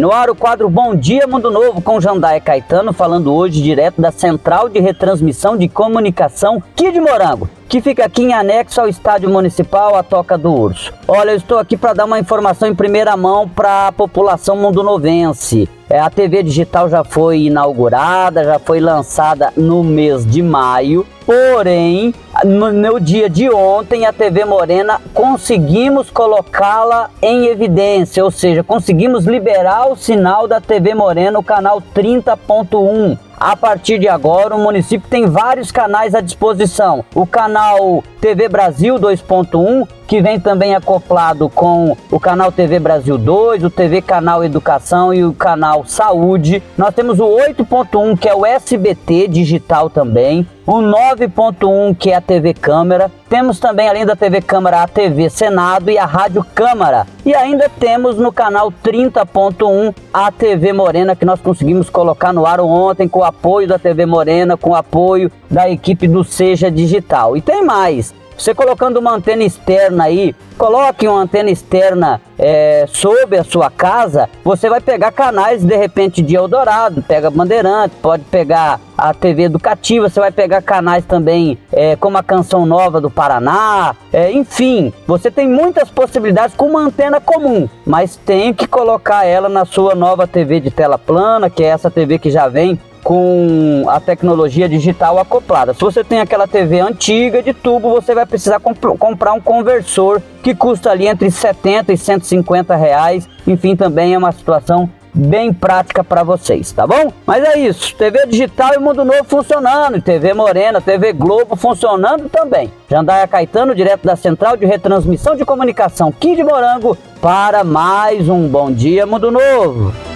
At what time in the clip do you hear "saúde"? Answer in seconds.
45.86-46.60